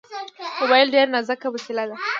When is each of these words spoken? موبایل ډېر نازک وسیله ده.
موبایل 0.61 0.87
ډېر 0.95 1.07
نازک 1.13 1.41
وسیله 1.55 1.83
ده. 1.89 1.95